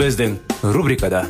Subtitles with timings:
[0.00, 0.38] Біздің
[0.72, 1.26] рубрикада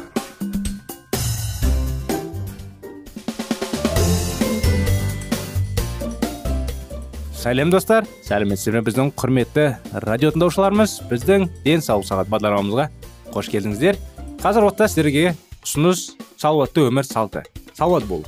[7.35, 9.65] сәлем достар сәлеметсіздер ме біздің құрметті
[10.05, 12.87] радио тыңдаушыларымыз біздің денсаулық сағат бағдарламамызға
[13.35, 13.99] қош келдіңіздер
[14.45, 15.27] қазір уақытта сіздерге
[15.65, 16.05] ұсыныс
[16.39, 18.23] салауатты өмір салты салауат болу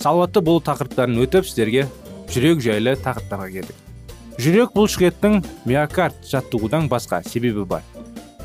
[0.00, 1.84] салауатты болу тақырыптарын өтіп сіздерге
[2.32, 7.84] жүрек жайлы тақырыптарға келдік жүрек бұлшықеттің миокард жаттығудан басқа себебі бар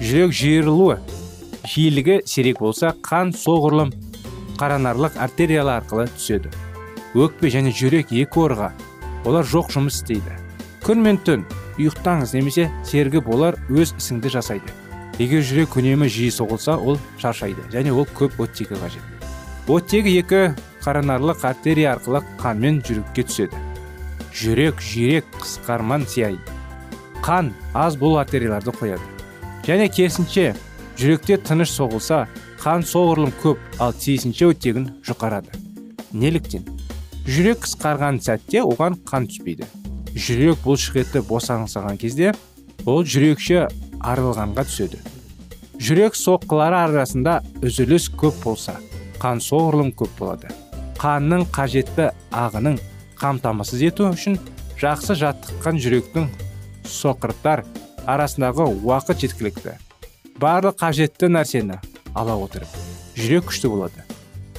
[0.03, 0.97] жүрек жиырылуы
[1.63, 3.93] жиілігі сирек болса қан соғұрлым
[4.59, 6.51] қаранарлық артериялар арқылы түседі.
[7.15, 8.71] Өкпе және жүрек екі орға.
[9.23, 10.35] Олар жоқ жұмыс істейді.
[10.83, 11.45] Күн мен түн
[11.77, 14.75] ұйықтаңыз немесе сергіп олар өз ісіңді жасайды.
[15.23, 19.07] Егер жүрек үнемі жиі соғылса ол шаршайды және ол көп оттегі қажет.
[19.71, 20.43] Оттегі екі
[20.83, 23.63] қаранарлық артерия арқылы қанмен жүрекке түседі.
[24.35, 26.43] Жүрек жиірек қысқарман сияйды.
[27.23, 29.12] Қан аз бұл артерияларды қояды.
[29.67, 30.53] Және керісінше
[30.99, 32.25] жүректе тыныш соғылса
[32.61, 35.55] қан соғұрлым көп ал тиісінше оттегін жұқарады.
[36.13, 36.67] Неліктен?
[37.23, 39.67] Жүрек қысқарған сәтте оған қан түспейді.
[40.13, 42.33] Жүрек бұлшықетті босаңсыған кезде
[42.85, 43.67] ол жүрекше
[44.03, 44.99] арылғанға түседі.
[45.79, 48.75] Жүрек соққылары арасында үзіліс көп болса
[49.23, 50.51] қан соғұрлым көп болады.
[50.99, 52.77] Қанның қажетті ағының
[53.19, 54.37] қамтамасыз ету үшін
[54.79, 56.29] жақсы жаттыққан жүректің
[56.87, 57.63] соқырттар
[58.09, 59.77] арасындағы уақыт жеткілікті.
[60.39, 61.79] Барлық қажетті нәрсені
[62.15, 62.67] ала отырып
[63.15, 64.03] жүрек күшті болады.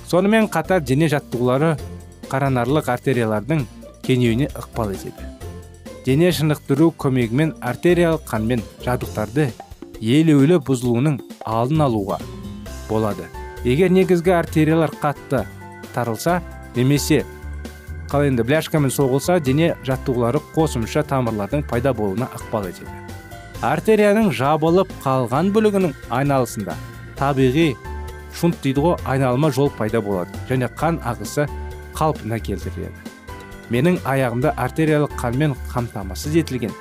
[0.09, 1.75] Сонымен қатар дене жаттығулары
[2.31, 3.67] қаранарлық артериялардың
[4.07, 5.29] кеңеюіне ықпал етеді.
[6.07, 9.51] Дене шынықтыру көмегімен артериялық қанмен жабдықтарды
[10.01, 12.19] елеулі бұзылуының алдын алуға
[12.89, 13.29] болады.
[13.65, 15.47] Егер негізгі артериялар қатты
[15.95, 16.43] тарылса
[16.77, 17.25] немесе
[18.11, 23.04] қалай енді бляшкамен соғылса дене жаттығулары қосымша тамырлардың пайда болуына ықпал етеді.
[23.65, 26.75] Артерияның жабылып қалған бөлігінің айналысында
[27.19, 27.69] табиғи
[28.35, 31.47] шунт дейді ғой айналма жол пайда болады және қан ағысы
[31.95, 33.13] қалпына келтіріледі.
[33.73, 36.75] Менің аяғымда артериялық қанмен қамтамасыз етілген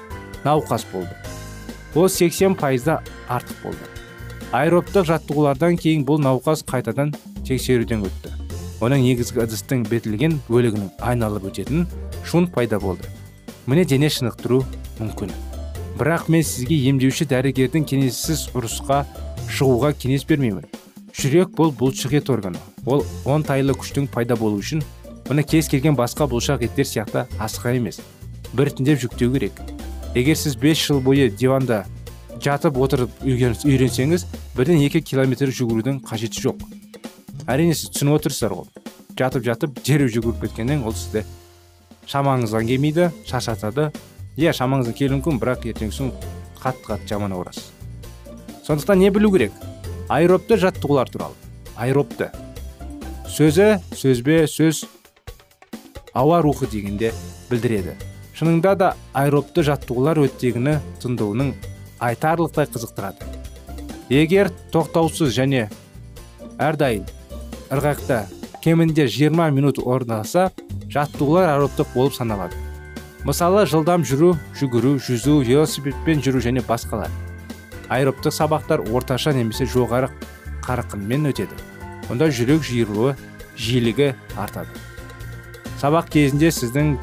[0.43, 1.13] науқас болды.
[1.95, 3.85] Ол 80 пайызда артық болды.
[4.51, 7.13] Аэробтық жаттығулардан кейін бұл науқас қайтадан
[7.47, 8.33] тексеруден өтті.
[8.83, 11.87] Оның негізгі ыдыстың бетілген бөлігінің айналып өтетін
[12.25, 13.07] шунт пайда болды.
[13.67, 14.63] Міне дене шынықтыру
[14.99, 15.31] мүмкін.
[15.97, 19.03] Бірақ мен сізге емдеуші дәрігердің кеңесісіз ұрысқа
[19.53, 20.65] шығуға кеңес бермеймін.
[21.13, 22.57] Жүрек бұл бұлшық ет органы.
[22.85, 24.81] Ол оңтайлы күштің пайда болу үшін
[25.29, 28.01] оны кез келген басқа бұлшық еттер сияқты асыға емес.
[28.57, 29.61] Біртіндеп жүктеу керек.
[30.15, 31.83] Егер сіз 5 жыл бойы диванда
[32.41, 34.25] жатып отырып үйренсеңіз
[34.57, 36.65] бірден екі километр жүгірудің қажеті жоқ.
[37.45, 38.67] Әрине сіз түсініп отырсыздар ғой.
[39.17, 41.23] Жатып жатып дереу жүгіріп кеткеннен ол сізді
[42.09, 43.91] шамаңызға келмейді шаршатады
[44.37, 46.09] иә шамаңызға келуі мүмкін бірақ ертеңгісін
[46.61, 47.69] қатты қатты жаман ауырасыз.
[48.65, 49.51] Сондықтан не білу керек?
[50.09, 51.35] Аэробты жаттығулар туралы.
[51.75, 52.31] Аэробты.
[53.29, 54.85] Сөзі сөзбе сөз
[56.13, 57.11] ауа рухы дегенде
[57.49, 57.97] білдіреді.
[58.33, 61.53] Шынында да аэробты жаттығулар өттегіні тыңдауының
[62.01, 63.29] айтарлықтай қызықтырады.
[64.09, 65.67] Егер тоқтаусыз және
[66.57, 67.05] әрдайым
[67.73, 68.23] ырғақта
[68.63, 70.51] кемінде 20 минут орындалса
[70.89, 72.62] жаттығулар аэробтық болып саналады.
[73.23, 77.11] Мысалы жылдам жүру жүгіру жүзу велосипедпен жүру және басқалар.
[77.87, 80.09] Аэробтық сабақтар орташа немесе жоғары
[80.65, 81.55] қарқынмен өтеді.
[82.11, 83.15] Онда жүрек жиырылуы
[83.55, 84.67] жиілігі артады.
[85.79, 86.97] Сабақ кезінде сіздің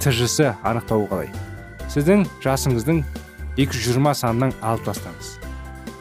[0.00, 1.28] тжс анықтау қалай?
[1.92, 3.04] Сіздің жасыңыздың
[3.60, 5.36] 220 санынан алып тастаңыз.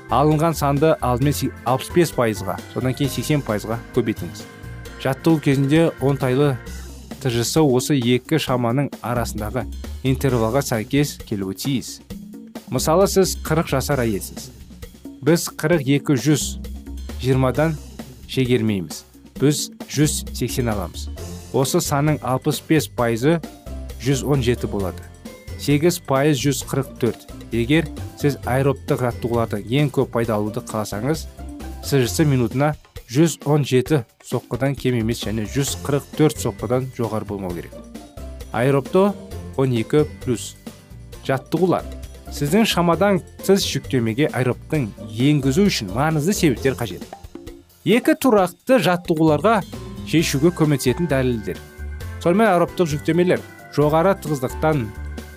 [0.08, 1.36] Алынған санды алдымен
[1.66, 4.46] 65 пайызға содан кейін 80 пайызға көбейтіңіз.
[5.04, 6.54] Жаттығу кезінде оңтайлы
[7.28, 9.66] тжс осы екі шаманың арасындағы
[10.08, 11.98] интервалға сәйкес келуі тиіс.
[12.72, 14.48] Мысалы сіз 40 жасар әйелсіз.
[15.28, 16.46] Біз қырық екі жүз
[17.20, 17.76] жиырмадан
[18.32, 19.04] шегермейміз.
[19.42, 21.08] Біз 180 аламыз.
[21.52, 23.42] Осы санның 65 пайызы
[24.06, 25.04] 117 болады.
[25.60, 27.90] 8 пайыз 144 егер
[28.22, 31.28] сіз аэробтық жаттығуларды ең көп пайда алуды қаласаңыз
[31.84, 32.76] сжс минутына
[33.09, 37.71] 117 соққыдан кем емес және 144 соққыдан жоғары болмау керек.
[38.51, 39.13] Аэробто
[39.56, 40.56] 12 плюс.
[41.27, 41.86] Жаттығулар.
[42.31, 47.04] Сіздің шамадан тыс жүктемеге аэробтың енгізу үшін маңызды себептер қажет.
[47.88, 49.62] Екі тұрақты жаттығуларға
[50.07, 51.59] шешуге көмектесетін дәлелдер.
[52.24, 53.44] Сонымен аэробтық жүктемелер
[53.75, 54.83] жоғары тығыздықтан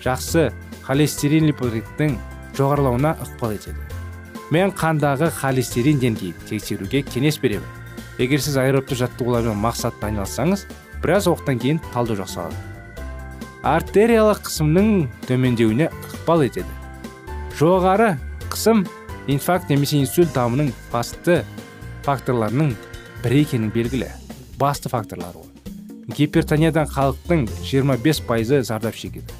[0.03, 0.49] жақсы
[0.83, 2.19] холестерин липидтің
[2.59, 3.90] жоғарылауына ықпал етеді.
[4.51, 7.67] Мен қандағы холестерин деңгейін тексеруге кеңес беремін.
[8.19, 10.65] Егер сіз аэробты жаттығулармен мақсатты айналыссаңыз
[11.01, 12.59] біраз уақыттан кейін талдау жасалады.
[13.63, 16.67] Артериялық қысымның төмендеуіне ықпал етеді.
[17.57, 18.15] Жоғары
[18.51, 18.83] қысым
[19.31, 21.43] инфаркт немесе инсульт дамының басты
[22.05, 22.75] факторларының
[23.23, 24.09] бірі екені белгілі.
[24.59, 25.47] Басты факторлар ол.
[26.11, 29.31] Гипертониядан халықтың 25 пайызы зардап шегеді.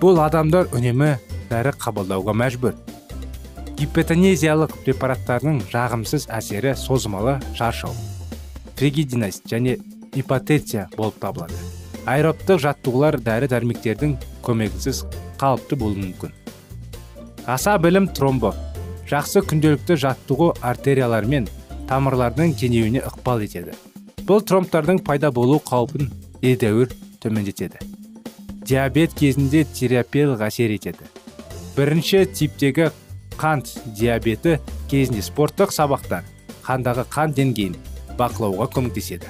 [0.00, 1.14] Бұл адамдар үнемі
[1.52, 2.74] дәрі қабылдауға мәжбүр.
[3.78, 7.94] Гипотонезиялық препараттардың жағымсыз әсері созымалы шаршау
[8.82, 9.78] фригидинность және
[10.14, 11.54] ипотеция болып табылады.
[12.02, 15.04] Аэробтық жаттығулар дәрі дәрмектердің көмегінсіз
[15.38, 16.32] қалыпты болуы мүмкін.
[17.46, 18.50] Аса білім тромбо
[19.06, 21.46] жақсы күнделікті жаттығу артериялар мен
[21.86, 23.76] тамырлардың кеңеюіне ықпал етеді.
[24.26, 26.10] Бұл тромбтардың пайда болу қаупін
[26.42, 26.90] едәуір
[27.22, 27.78] төмендетеді.
[28.66, 31.06] Диабет кезінде терапиялық әсер етеді.
[31.76, 32.90] Бірінші типтегі
[33.42, 34.60] қант диабеті
[34.90, 36.22] кезінде спорттық сабақтар
[36.62, 37.74] қандағы қан деңгейін
[38.14, 39.26] бақылауға көмектеседі.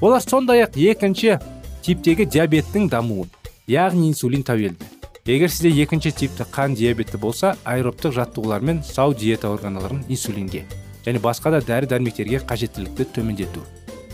[0.00, 1.40] Олар сондай ақ екінші
[1.82, 3.32] типтегі диабеттің дамуын
[3.66, 4.86] яғни инсулин тәуелді.
[5.26, 10.62] Егер сізде екінші типті қан диабеті болса аэробтық жаттығулар сау диета органаларын инсулинге
[11.04, 13.64] және басқа да дәрі дәрмектерге қажеттілікті төмендету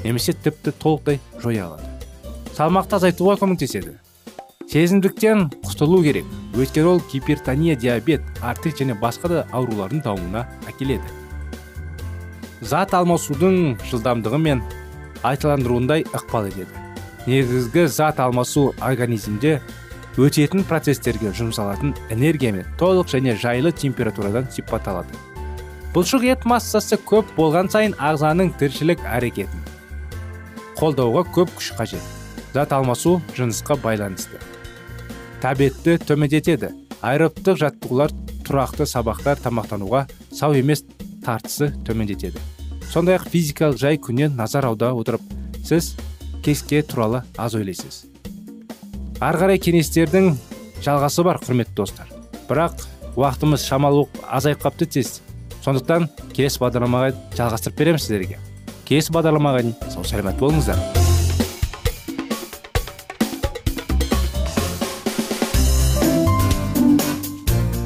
[0.05, 1.85] немесе тіпті толықтай жоя алады.
[2.56, 3.99] Салмақты азайтуға көмектеседі.
[4.74, 6.24] Сезімдіктен құтылу керек.
[6.58, 11.06] Өйткені ол гипертония диабет артрит және басқа да аурулардың дамуына әкеледі.
[12.58, 14.62] Зат алмасудың жылдамдығы мен
[15.22, 16.66] айтыландыруындай ықпал етеді.
[17.28, 19.60] Негізгі зат алмасу организмде
[20.18, 25.14] өтетін процестерге жұмсалатын энергиямен толық және жайлы температурадан сипатталады.
[25.94, 29.62] Бұлшық ет массасы көп болған сайын ағзаның тіршілік әрекетін
[30.82, 32.02] қолдауға көп күш қажет.
[32.54, 34.42] Зат алмасу жынысқа байланысты.
[35.44, 36.73] Тәбетті төмендетеді
[37.05, 38.17] аэробтық жаттығулар
[38.49, 40.87] тұрақты сабақтар тамақтануға сау емес
[41.25, 42.41] тартысы төмендетеді
[42.88, 45.23] сондай ақ физикалық жай күннен назар аудара отырып
[45.64, 45.94] сіз
[46.44, 48.05] кеске туралы аз ойлайсыз.
[49.20, 50.35] Ары қарай кеңестердің
[50.85, 52.11] жалғасы бар құрметті достар.
[52.49, 52.85] Бірақ
[53.17, 55.23] уақытымыз шамалы азайып қапты тез
[55.64, 58.38] сондықтан келесі бағдарламаға жалғастырып беремін сіздерге.
[58.85, 61.13] Келесі бағдарламаға дейін сау саламат болыңыздар.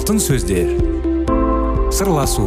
[0.00, 0.70] Алтын сөздер.
[1.92, 2.46] Сырласу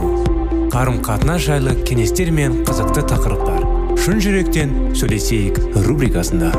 [0.74, 3.68] қарым қатынас жайлы кеңестер мен қызықты тақырыптар.
[4.02, 6.50] Шын жүректен сөйлесейік рубрикасында.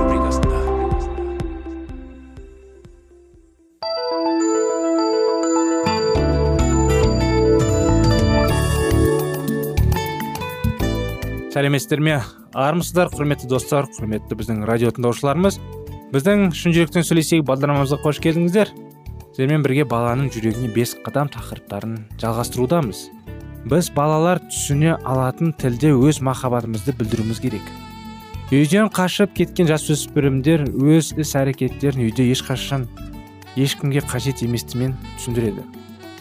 [11.51, 12.21] Сәлеметсіздер ме
[12.55, 15.59] армысыздар құрметті достар құрметті біздің радио тыңдаушыларымыз
[16.15, 18.71] біздің шын жүректен сөйлесейік бағдарламамызға қош келдіңіздер.
[19.35, 22.99] Сіздермен бірге баланың жүрегіне бес қадам тақырыптарын жалғастырудамыз.
[23.67, 27.65] Біз балалар түсіне алатын тілде өз махаббатымызды білдіруіміз керек.
[28.55, 32.85] Үйден қашып кеткен жасөспірімдер өз іс әрекеттерін үйде ешқашан
[33.59, 35.67] ешкімге қажет еместімен түсіндіреді.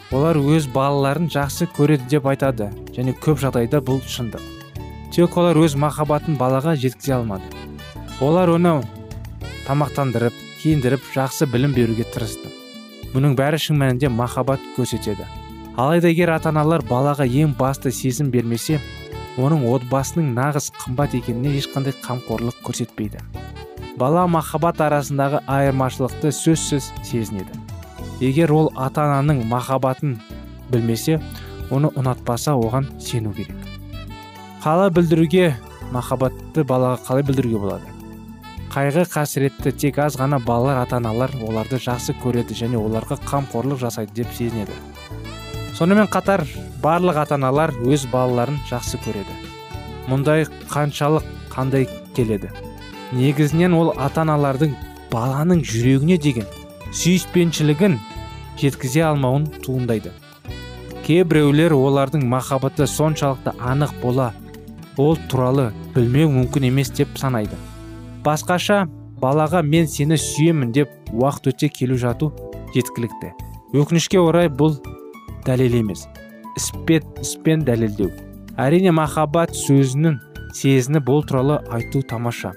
[0.09, 4.41] Олар өз балаларын жақсы көреді деп айтады және көп жағдайда бұл шындық.
[5.13, 7.45] Тек олар өз махаббатын балаға жеткізе алмады.
[8.25, 8.79] Олар оны
[9.69, 12.62] тамақтандырып киіндіріп жақсы білім беруге тырысты.
[13.13, 15.27] Мұның бәрі шын мәнінде махаббат көрсетеді.
[15.77, 18.79] Алайда егер ата аналар балаға ең басты сезім бермесе
[19.37, 23.21] оның отбасының нағыз қымбат екеніне ешқандай қамқорлық көрсетпейді.
[23.97, 27.57] Бала махаббат арасындағы айырмашылықты сөзсіз сезінеді.
[28.21, 30.19] Егер ол ата ананың махаббатын
[30.69, 31.19] білмесе
[31.69, 33.57] оны ұнатпаса оған сену керек.
[34.63, 35.53] Қалай білдіруге
[35.91, 37.92] махаббатты балаға қалай білдіруге болады?
[38.73, 44.23] Қайғы қасіретті тек аз ғана балалар ата аналар оларды жақсы көреді және оларға қамқорлық жасайды
[44.23, 44.73] деп сезінеді.
[45.77, 46.41] Сонымен қатар
[46.81, 49.35] барлық ата аналар өз балаларын жақсы көреді.
[50.09, 51.85] Мұндай қаншалық қандай
[52.17, 52.49] келеді?
[53.13, 54.73] Негізінен ол ата аналардың
[55.11, 56.47] баланың жүрегіне деген
[56.89, 57.99] сүйіспеншілігін
[58.57, 60.15] жеткізе алмауын туындайды.
[61.05, 64.31] Кейбіреулер олардың махаббаты соншалықты анық бола
[64.97, 67.53] ол туралы білмеу мүмкін емес деп санайды.
[68.23, 68.85] Басқаша
[69.21, 72.31] балаға мен сені сүйемін деп уақыт өте келу жату
[72.75, 73.33] жеткілікті.
[73.75, 74.77] Өкінішке орай бұл
[75.47, 76.05] дәлел емес.
[76.57, 78.11] Іспет іспен дәлелдеу.
[78.59, 80.19] Әрине махаббат сөзінің
[80.55, 82.53] сезіні бұл туралы айту тамаша.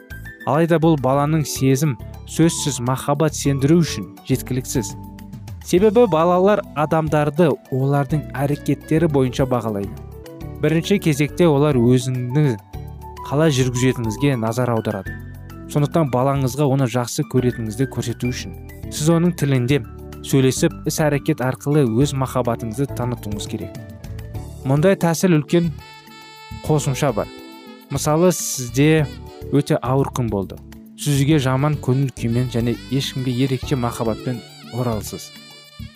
[0.47, 1.97] Алайда бұл баланың сезім
[2.31, 4.95] сөзсіз махаббат сендіру үшін жеткіліксіз.
[5.67, 9.91] Себебі балалар адамдарды олардың әрекеттері бойынша бағалайды.
[10.63, 12.55] Бірінші кезекте олар өзіңді
[13.27, 15.26] қалай жүргізетініңізге назар аударады.
[15.73, 18.55] Сондықтан балаңызға оны жақсы көретініңізді көрсету үшін
[18.95, 19.81] сіз оның тілінде
[20.27, 23.77] сөйлесіп іс әрекет арқылы өз махаббатыңызды танытуыңыз керек.
[24.67, 25.71] Мұндай тәсіл үлкен
[26.67, 27.29] қосымша бар.
[27.91, 29.07] Мысалы сізде
[29.53, 30.59] өте ауыр күн болды.
[30.99, 34.41] Сізге жаман көңіл күймен және ешкімге ерекше махаббатпен
[34.75, 35.31] оралсыз.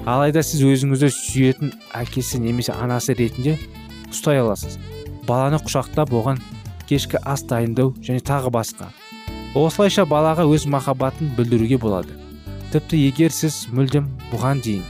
[0.07, 3.57] Алайда сіз өзіңізді сүйетін әкесі немесе анасы ретінде
[4.13, 4.79] ұстай аласыз.
[5.27, 6.43] Баланы құшақтап оған
[6.87, 8.93] кешкі ас дайындау және тағы басқа.
[9.55, 12.15] Осылайша балаға өз махаббатын білдіруге болады.
[12.71, 14.85] Тіпті егер сіз мүлдем бұған дейін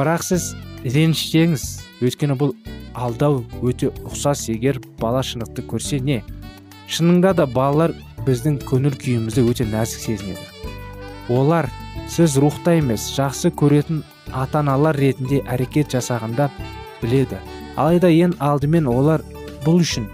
[0.00, 1.64] бірақ сіз ренішсеңіз
[2.00, 2.54] өйткені бұл
[2.96, 4.46] алдау өте ұқсас.
[4.48, 6.22] Егер бала шындықты көрсе не?
[6.88, 7.92] Шынында да балалар
[8.24, 10.46] біздің көңіл күйімізді өте нәзік сезінеді.
[11.28, 11.68] Олар
[12.08, 14.00] сіз рухта емес жақсы көретін
[14.32, 16.48] ата аналар ретінде әрекет жасағанда
[17.02, 17.36] біледі.
[17.76, 19.24] Алайда ең алдымен олар
[19.66, 20.08] бұл үшін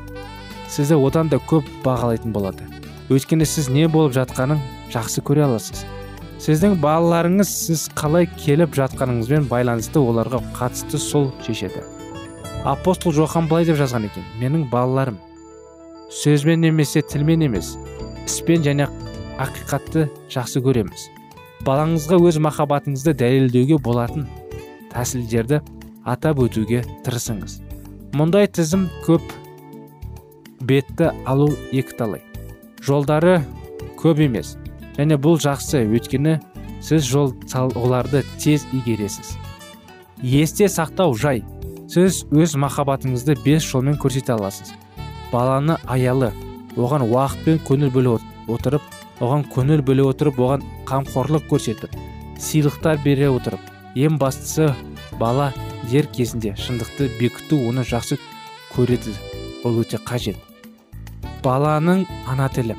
[0.68, 2.75] сізді одан да көп бағалайтын болады.
[3.10, 4.60] Өйткені сіз не болып жатқанын
[4.94, 5.84] жақсы көре аласыз.
[6.42, 11.84] Сіздің балаларыңыз сіз қалай келіп жатқаныңызбен байланысты оларға қатысты сол шешеді.
[12.64, 15.20] Апостол жохан былай деп жазған екен менің балаларым
[16.10, 17.76] сөзбен немесе тілмен емес
[18.26, 18.88] іспен және
[19.38, 21.06] ақиқатты жақсы көреміз.
[21.66, 24.26] Балаңызға өз махаббатыңызды дәлелдеуге болатын
[24.92, 25.62] тәсілдерді
[26.06, 27.58] атап өтуге тырысыңыз
[28.16, 29.24] мұндай тізім көп
[30.68, 32.25] бетті алу екі талай
[32.82, 33.40] жолдары
[34.00, 34.56] көп емес.
[34.96, 36.38] Және бұл жақсы өйткені
[36.82, 37.34] сіз жол
[37.76, 39.36] оларды тез игересіз.
[40.22, 41.44] Есте сақтау жай.
[41.88, 44.72] Сіз өз махаббатыңызды бес жолмен көрсете аласыз.
[45.32, 46.32] Баланы аялы
[46.76, 48.16] оған уақыт пен көңіл бөле
[48.48, 48.82] отырып
[49.20, 51.94] оған көңіл бөле отырып оған қамқорлық көрсетіп
[52.38, 53.60] сыйлықтар бере отырып.
[53.96, 54.72] Ең бастысы
[55.20, 55.52] бала
[55.90, 58.18] дер кезінде шындықты бекіту оны жақсы
[58.74, 59.14] көреді.
[59.64, 60.36] Ол өте қажет.
[61.44, 62.76] Баланың ана тілі.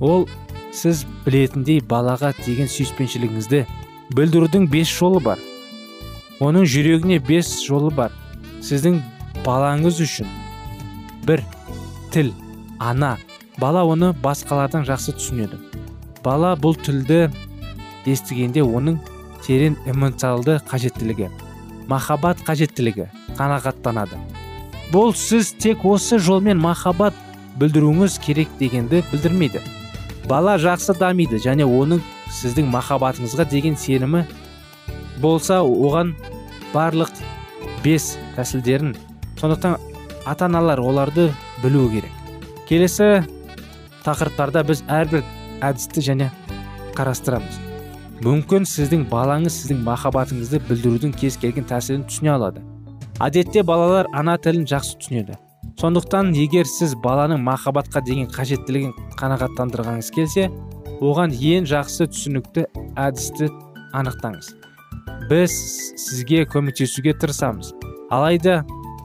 [0.00, 0.26] Ол
[0.74, 3.64] сіз білетіндей балаға деген сүйіспеншілігіңізді
[4.16, 5.40] білдірудің бес жолы бар.
[6.40, 8.12] Оның жүрегіне бес жолы бар.
[8.62, 9.00] Сіздің
[9.46, 10.30] балаңыз үшін
[11.26, 11.42] бір
[12.12, 12.32] тіл
[12.78, 13.16] ана
[13.58, 15.58] бала оны басқалардан жақсы түсінеді.
[16.24, 17.28] Бала бұл тілді
[18.06, 18.98] естігенде оның
[19.44, 21.28] терең эмоциалды қажеттілігі
[21.88, 24.18] махаббат қажеттілігі қанағаттанады.
[24.92, 27.16] Бұл сіз тек осы жолмен махаббат
[27.58, 29.60] білдіруіңіз керек дегенді білдірмейді.
[30.28, 34.24] Бала жақсы дамиды және оның сіздің махаббатыңызға деген сенімі
[35.22, 36.14] болса оған
[36.74, 37.10] барлық
[37.84, 38.94] бес тәсілдерін
[39.40, 39.78] сондықтан
[40.26, 41.30] ата аналар оларды
[41.62, 42.12] білуі керек.
[42.68, 43.24] Келесі
[44.04, 45.24] тақырыптарда біз әрбір
[45.64, 46.30] әдісті және
[46.98, 47.58] қарастырамыз.
[48.22, 52.62] Мүмкін сіздің балаңыз сіздің махаббатыңызды білдірудің кез келген тәсілін түсіне алады.
[53.22, 55.38] Әдетте балалар ана тілін жақсы түсінеді.
[55.78, 60.48] Сондықтан егер сіз баланың махаббатқа деген қажеттілігін қанағаттандырғыңыз келсе
[60.98, 62.64] оған ең жақсы түсінікті
[62.98, 63.46] әдісті
[63.94, 64.48] анықтаңыз.
[65.30, 65.54] Біз
[66.02, 67.70] сізге көмектесуге тырысамыз.
[68.10, 68.64] Алайда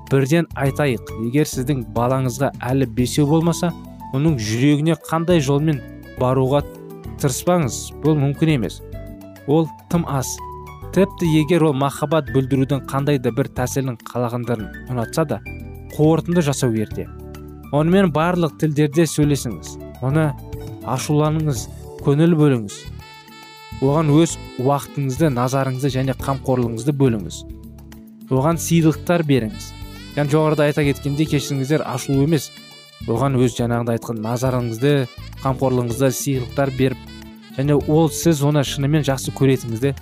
[0.09, 3.69] бірден айтайық егер сіздің балаңызға әлі бесеу болмаса
[4.17, 5.77] оның жүрегіне қандай жолмен
[6.17, 6.63] баруға
[7.21, 8.79] тырыспаңыз бұл мүмкін емес.
[9.45, 10.31] Ол тым аз.
[10.93, 15.39] Тіпті егер ол махаббат бүлдірудің қандай да бір тәсілін қалағандарын ұнатса да
[15.93, 17.07] қорытынды жасау ерте.
[17.73, 19.77] Онымен барлық тілдерде сөйлесіңіз.
[20.01, 20.31] Оны
[20.89, 21.67] ашуланыңыз
[22.03, 22.75] көңіл бөліңіз.
[23.83, 27.39] Оған өз уақытыңызды назарыңызды және қамқорлығыңызды бөліңіз.
[28.29, 29.71] Оған сыйлықтар беріңіз.
[30.17, 32.51] Және жоғарыда айта кеткендей кешіріңіздер ашылу емес.
[33.07, 34.93] Оған өз жаңағыда айтқан назарыңызды
[35.43, 37.09] қамқорлығыңызды сыйлықтар беріп
[37.57, 39.93] және ол сіз оны шынымен жақсы көретініңізді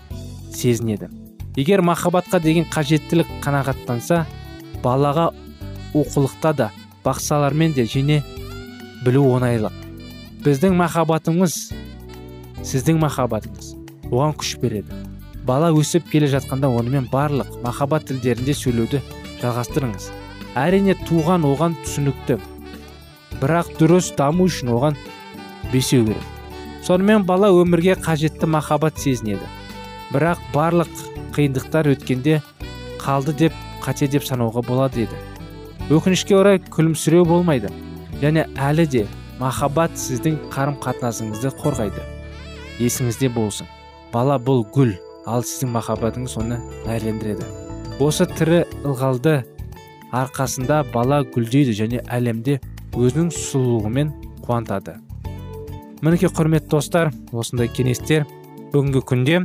[0.56, 1.10] сезінеді.
[1.58, 4.26] Егер махаббатқа деген қажеттілік қанағаттанса
[4.84, 5.32] балаға
[5.94, 6.72] оқулықта да
[7.04, 8.22] бақсалармен де және
[9.06, 9.74] білу оңайлық.
[10.46, 11.56] Біздің махаббатымыз
[12.66, 13.74] сіздің махаббатыңыз
[14.12, 15.00] оған күш береді.
[15.46, 19.02] Бала өсіп келе жатқанда онымен барлық махаббат тілдерінде сөйлеуді
[19.42, 20.12] жалғастырыңыз.
[20.56, 22.38] Әрине туған оған түсінікті
[23.42, 25.00] бірақ дұрыс даму үшін оған
[25.72, 26.28] бесеу керек.
[26.86, 29.50] Сонымен бала өмірге қажетті махаббат сезінеді
[30.14, 30.92] бірақ барлық
[31.36, 32.42] қиындықтар өткенде
[33.02, 35.31] қалды деп қате деп санауға болады еді.
[35.92, 37.72] Өкінішке орай күлімсіреу болмайды.
[38.22, 39.08] Және әлі де
[39.40, 42.06] махаббат сіздің қарым қатынасыңызды қорғайды.
[42.80, 43.68] Есіңізде болсын.
[44.14, 44.96] Бала бұл гүл
[45.28, 47.62] ал сіздің махаббатыңыз оны әрлендіреді
[48.02, 49.42] осы тірі ылғалды
[50.16, 52.58] арқасында бала гүлдейді және әлемде
[52.98, 54.10] өзінің сұлулығымен
[54.48, 54.96] қуантады.
[56.02, 58.26] Мінекей құрметті достар осындай кеңестер
[58.74, 59.44] бүгінгі күнде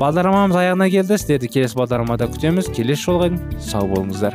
[0.00, 1.20] бағдарламамыз аяғына келді.
[1.20, 2.72] Сіздерді келесі бағдарламада күтеміз.
[2.74, 4.34] Келесі жолға сау болыңыздар.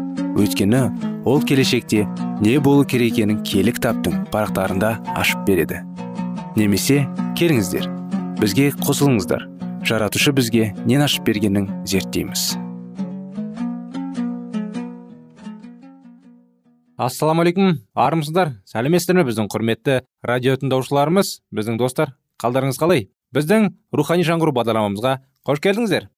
[0.37, 0.81] Өйткені
[1.25, 2.07] ол келешекте
[2.41, 5.81] не болу керек екенін киелі кітаптың парақтарында ашып береді.
[6.55, 7.03] Немесе
[7.39, 7.87] келіңіздер
[8.41, 9.45] бізге қосылыңыздар.
[9.85, 12.55] Жаратушы бізге нен ашып бергенін зерттейміз.
[17.01, 18.55] Ассалаумағалейкум армысыздар.
[18.69, 21.39] Сәлеметсіздер ме біздің құрметті радио тыңдаушыларымыз.
[21.53, 23.07] Біздің достар қалдарыңыз қалай?
[23.33, 25.15] Біздің рухани жаңғыру бағдарламамызға
[25.47, 26.09] қош келдіңіздер.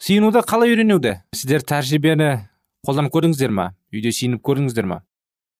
[0.00, 1.18] Сиынуды қалай үйренуді?
[1.34, 2.30] Сіздер тәжірибені
[2.86, 3.66] қолданып көрдіңіздер ма?
[3.92, 5.02] Үйде сиынып көрдіңіздер ма?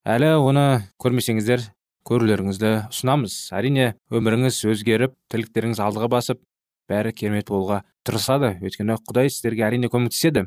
[0.08, 0.64] Әлі оны
[1.02, 1.66] көрмесеңіздер
[2.08, 3.34] көрулеріңізді ұсынамыз.
[3.52, 6.40] Әрине өміріңіз өзгеріп тірліктеріңіз алдыға басып
[6.88, 8.54] бәрі керемет болуға тырысады.
[8.64, 10.46] Өйткені құдай сіздерге әрине көмектеседі.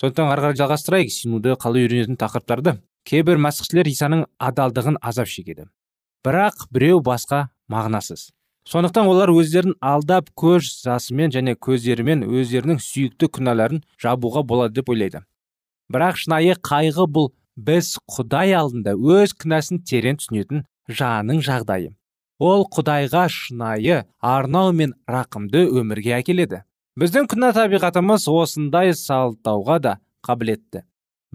[0.00, 2.76] Сондықтан ары қарай жалғастырайық сенуді қалай үйренетін тақырыптарды.
[3.08, 5.70] Кейбір мәсіхшілер исаның адалдығын азап шегеді.
[6.20, 8.28] Бірақ біреу басқа мағынасыз.
[8.68, 15.24] Сондықтан олар өздерін алдап көз жасымен және көздерімен өздерінің сүйікті күнәларын жабуға болады деп ойлайды.
[15.90, 17.30] Бірақ шынайы қайғы бұл.
[17.60, 21.90] Біз құдай алдында өз кінәсін терең түсінетін жаның жағдайы.
[22.40, 26.62] Ол құдайға шынайы арнау мен рақымды өмірге әкеледі.
[26.96, 29.92] Біздің күнә табиғатымыз осындай салттауға да
[30.24, 30.86] қабілетті.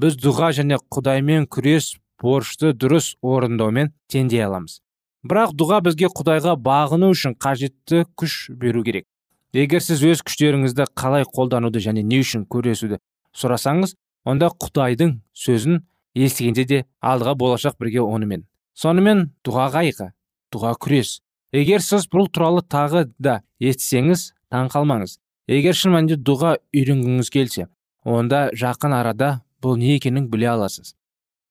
[0.01, 4.79] Біз дұға және құдаймен күрес борышты дұрыс орындаумен теңдей аламыз.
[5.25, 9.05] Бірақ дұға бізге құдайға бағыну үшін қажетті күш беру керек.
[9.53, 12.99] Егер сіз өз күштеріңізді қалай қолдануды және не үшін күресуді
[13.35, 15.83] сұрасаңыз онда құдайдың сөзін
[16.15, 18.45] естігенде де алдыға болашақ бірге онымен.
[18.75, 20.09] Сонымен дұға қайғы
[20.53, 21.19] дұға күрес.
[21.53, 25.19] Егер сіз бұл туралы тағы да естісеңіз таң қалмаңыз.
[25.47, 27.67] Егер шын мәнінде дұға үйренгіңіз келсе
[28.03, 29.29] онда жақын арада
[29.63, 30.95] бұл не екенін біле аласыз.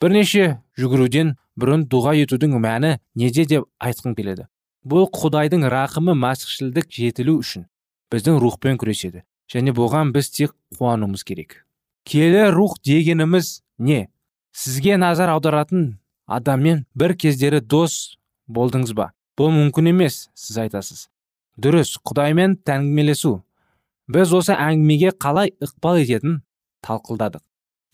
[0.02, 4.48] Бірнеше жүгіруден бұрын дұға етудің мәні неде деп айтқым келеді.
[4.84, 7.68] Бұл құдайдың рақымы мәсіхшілдік жетілу үшін
[8.12, 11.63] біздің рухпен күреседі және бұған біз тек қуануымыз керек.
[12.04, 14.08] Келі рух дегеніміз не?
[14.52, 19.10] Сізге назар аударатын адаммен бір кездері дос болдыңыз ба?
[19.34, 21.08] Бұл мүмкін емес сіз айтасыз.
[21.58, 23.40] Дұрыс құдаймен тәңгімелесу
[24.10, 26.42] біз осы әңгімеге қалай ықпал ететінін
[26.84, 27.42] талқылдадық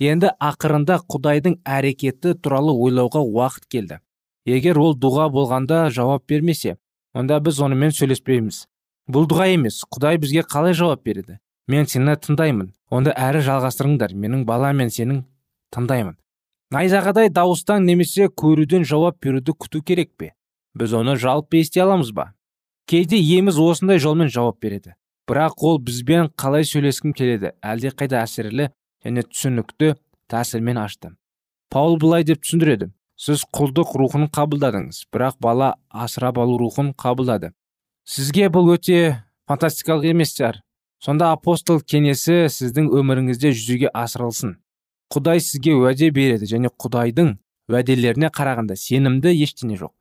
[0.00, 4.00] енді ақырында құдайдың әрекеті туралы ойлауға уақыт келді.
[4.48, 6.76] Егер ол дұға болғанда жауап бермесе
[7.14, 8.64] онда біз онымен сөйлеспейміз.
[9.10, 11.38] Бұл дұға емес құдай бізге қалай жауап береді?
[11.70, 12.72] Мен сені тыңдаймын.
[12.90, 14.14] Онда әрі жалғастырыңдар.
[14.18, 15.22] Менің балам мен сенің
[15.74, 16.16] тыңдаймын.
[16.74, 20.32] Найзағадай дауыстан немесе көруден жауап беруді күту керек пе?
[20.74, 22.32] Біз оны жалпы ести аламыз ба?
[22.86, 24.94] Кейде еміз осындай жолмен жауап береді.
[25.30, 27.52] Бірақ ол бізбен қалай сөйлескім келеді?
[27.62, 28.70] Әлде қайда әсерлі
[29.04, 29.94] және түсінікті
[30.30, 31.12] тәсілмен ашты.
[31.70, 32.90] Паул былай деп түсіндіреді.
[33.20, 37.52] Сіз құлдық рухын қабылдадыңыз бірақ бала асырап алу рухын қабылдады.
[38.02, 40.32] Сізге бұл өте фантастикалық емес
[41.00, 44.58] сонда апостол кеңесі сіздің өміріңізде жүзеге асырылсын.
[45.10, 47.32] Құдай сізге уәде береді және құдайдың
[47.72, 49.92] уәделеріне қарағанда сенімді ештеңе жоқ.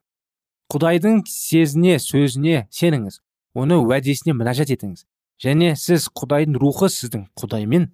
[0.70, 3.22] Құдайдың сезіне сөзіне сеніңіз
[3.58, 5.06] оны уәдесіне мінәжат етіңіз.
[5.40, 7.90] Және сіз құдайдың рухы сіздің құдаймен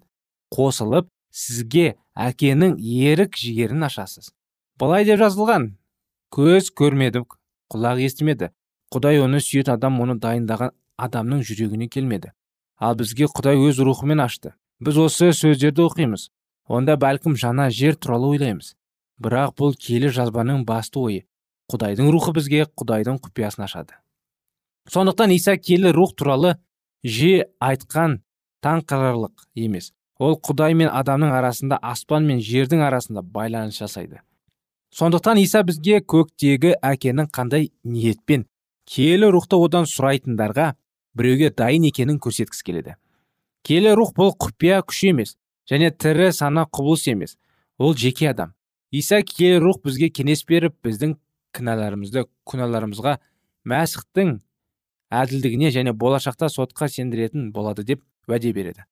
[0.52, 4.32] қосылып сізге әкенің ерік жігерін ашасыз.
[4.80, 5.70] Былай деп жазылған.
[6.34, 7.22] Көз көрмеді
[7.72, 8.50] құлақ естімеді.
[8.92, 12.32] Құдай оны сүйетін адам оны дайындаған адамның жүрегіне келмеді.
[12.78, 14.54] Ал бізге құдай өз рухымен ашты.
[14.80, 16.28] Біз осы сөздерді оқимыз.
[16.68, 18.74] Онда бәлкім жаңа жер туралы ойлаймыз.
[19.22, 21.22] Бірақ бұл келі жазбаның басты ойы.
[21.72, 23.96] Құдайдың рухы бізге құдайдың құпиясын ашады.
[24.92, 26.56] Сондықтан иса келі рух туралы
[27.02, 28.20] же айтқан
[28.62, 29.92] таңқаларлық емес.
[30.18, 34.20] Ол құдай мен адамның арасында аспан мен жердің арасында байланыс жасайды.
[34.94, 38.46] Сондықтан иса бізге көктегі әкенің қандай ниетпен
[38.86, 40.74] киелі рухты одан сұрайтындарға
[41.16, 42.96] біреуге дайын екенін көрсеткісі келеді.
[43.66, 45.36] Киелі рух бұл құпия күш емес
[45.70, 47.36] және тірі сана құбылыс емес.
[47.78, 48.52] Ол жеке адам.
[48.90, 51.16] Иса киелі рух бізге кеңес беріп біздің
[51.56, 53.16] кінәларымызды күнәларымызға
[53.66, 54.36] мәсіхтің
[55.10, 58.86] әділдігіне және болашақта сотқа сендіретін болады деп уәде береді.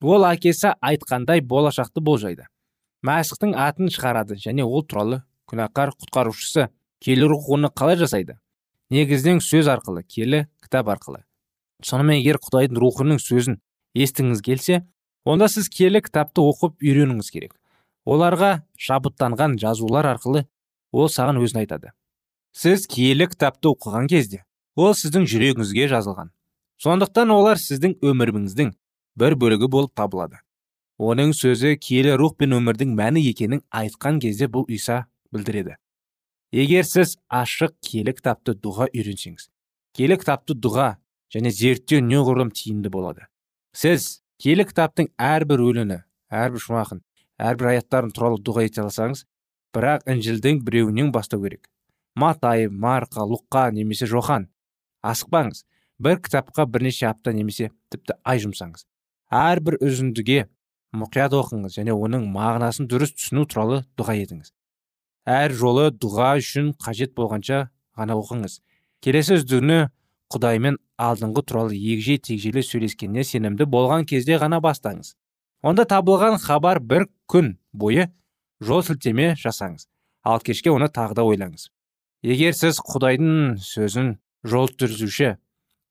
[0.00, 2.46] Ол әкесі айтқандай болашақты болжайды
[3.06, 6.68] мәсіхтің атын шығарады және ол туралы күнәқар құтқарушысы
[7.04, 8.38] келі рух оны қалай жасайды?
[8.90, 11.22] Негізінен сөз арқылы келі кітап арқылы.
[11.84, 13.58] Сонымен егер құдайдың рухының сөзін
[13.98, 14.82] естіңіз келсе
[15.28, 17.54] онда сіз келі кітапты оқып үйренуіңіз керек.
[18.08, 20.46] Оларға шабыттанған жазулар арқылы
[20.92, 21.92] ол саған өзін айтады.
[22.52, 26.32] Сіз киелі кітапты оқыған кезде ол сіздің жүрегіңізге жазылған.
[26.82, 28.72] Сондықтан олар сіздің өміріңіздің
[29.18, 30.40] бір бөлігі болып табылады.
[30.98, 35.76] Оның сөзі киелі рух пен өмірдің мәні екенін айтқан кезде бұл иса білдіреді.
[36.50, 39.50] Егер сіз ашық киелі кітапты дұға үйренсеңіз
[39.94, 40.88] киелі кітапты дұға
[41.34, 43.26] және зерттеу неғұрлым тиімді болады.
[43.72, 47.02] Сіз киелі кітаптың әрбір өлеңі әрбір шумағын
[47.38, 49.24] әрбір аяттарын туралы дұға ете алсаңыз
[49.76, 51.68] бірақ інжілдің біреуінен бастау керек.
[52.16, 54.48] Матай марқа лұққа немесе жохан
[55.02, 55.64] асықпаңыз.
[55.98, 58.86] бір кітапқа бірнеше апта немесе тіпті ай жұмсаңыз.
[59.30, 60.46] Әрбір үзіндіге
[60.94, 64.52] мұқият оқыңыз және оның мағынасын дұрыс түсіну туралы дұға етіңіз.
[65.26, 68.60] Әр жолы дұға үшін қажет болғанша ғана оқыңыз.
[69.02, 69.90] Келесі үздігіні
[70.32, 75.14] құдаймен алдыңғы туралы егжей тегжейлі сөйлескеніне сенімді болған кезде ғана бастаңыз.
[75.62, 78.08] Онда табылған хабар бір күн бойы
[78.60, 79.88] жол сілтеме жасаңыз.
[80.24, 81.70] Ал кешке оны тағы да ойлаңыз.
[82.22, 85.36] Егер сіз құдайдың сөзін жол жүргізуші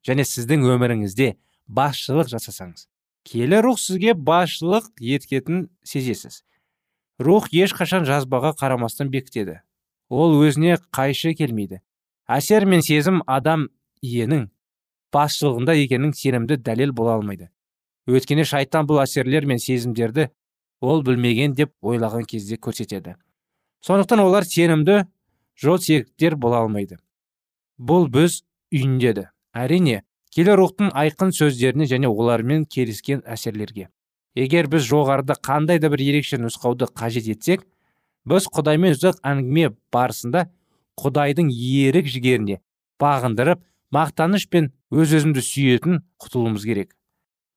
[0.08, 1.34] және сіздің өміріңізде
[1.67, 2.88] басшылық жасасаңыз
[3.28, 6.43] келі рух сізге басшылық еткетін сезесіз.
[7.19, 9.60] Рух ешқашан жазбаға қарамастан бекітеді.
[10.08, 11.82] Ол өзіне қайшы келмейді.
[12.28, 13.67] Әсер мен сезім адам
[14.01, 14.47] иенің
[15.13, 17.49] басшылығында екенін сенімді дәлел бола алмайды.
[18.07, 20.29] Өйткені шайтан бұл әсерлер мен сезімдерді
[20.81, 23.15] ол білмеген деп ойлаған кезде көрсетеді.
[23.81, 25.05] Сондықтан олар сенімді
[25.60, 26.97] жол серіктер бола алмайды.
[27.77, 29.27] Бұл біз үйіндеді.
[29.53, 33.88] Әрине келі рухтың айқын сөздеріне және олармен келіскен әсерлерге.
[34.38, 37.63] Егер біз жоғарыда қандай да бір ерекше нұсқауды қажет етсек
[38.27, 40.45] біз құдаймен ұзақ әңгіме барысында
[41.01, 42.60] құдайдың ерік жігеріне
[43.01, 46.93] бағындырып мақтаныш пен өз өзімді сүйетін құтылуымыз керек.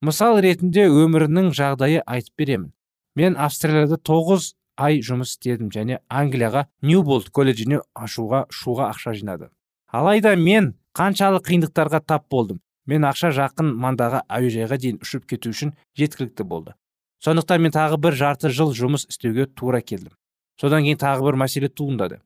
[0.01, 2.73] Мысал ретінде өмірінің жағдайы айтып беремін.
[3.17, 9.51] Мен австралияда тоғыз ай жұмыс істедім және англияға ньюболт колледжіне ашуға шуға ақша жинады.
[9.93, 12.61] Алайда мен қаншалық қиындықтарға тап болдым.
[12.87, 16.75] Мен ақша жақын маңдағы әуежайға дейін ұшып кету үшін жеткілікті болды.
[17.21, 20.15] Сондықтан мен тағы бір жарты жыл жұмыс істеуге тура келдім.
[20.61, 22.23] Содан кейін тағы бір мәселе туындады.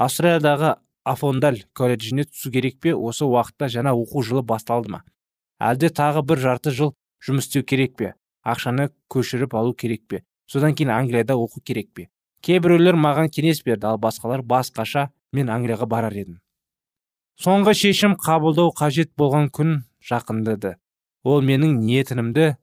[0.00, 2.94] Австралиядағы афондаль колледжіне түсу керек пе?
[2.94, 5.02] Осы уақытта жаңа оқу жылы басталды ма?
[5.60, 6.94] Әлде тағы бір жарты жыл
[7.26, 8.14] жұмыс істеу керек пе?
[8.44, 10.22] Ақшаны көшіріп алу керек пе?
[10.46, 12.08] Содан кейін англияда оқу керек пе?
[12.42, 16.40] Кейбіреулер маған кеңес берді ал басқалар басқаша мен англияға барар едім.
[17.40, 20.76] Соңғы шешім қабылдау қажет болған күн жақындады.
[21.24, 22.54] Ол менің ниетінімді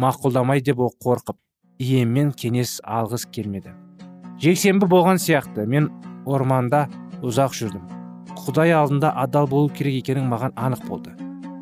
[0.00, 1.38] мақұлдамай деп қорқып
[1.80, 3.72] иеммен кеңес алғыс келмеді.
[4.40, 5.66] Жексенбі болған сияқты.
[5.66, 5.90] Мен
[6.26, 6.88] орманда
[7.22, 7.82] ұзақ жүрдім.
[8.42, 11.14] Құдай алдында адал болу керек екенін маған анық болды.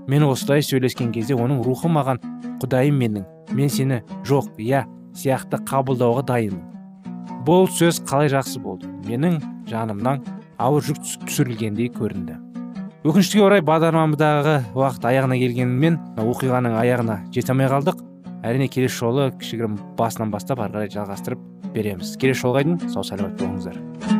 [0.08, 2.20] Мен осылай сөйлескен кезде оның рухы маған
[2.62, 6.66] құдайым менің мен сені жоқ иә сияқты қабылдауға дайынмын.
[7.46, 8.88] Бұл сөз қалай жақсы болды?
[9.08, 10.22] Менің жанымнан
[10.60, 12.36] ауыр жүк түсірілгендей көрінді.
[13.00, 18.04] Өкінішке орай бағдарламамыздағы уақыт аяғына келгенімен оқиғаның аяғына жете алмай қалдық.
[18.44, 22.16] Әрине келесі жолы кішігірім басынан бастап ары қарай жалғастырып береміз.
[22.20, 24.19] Келесі жолға дейін сау саламат болыңыздар.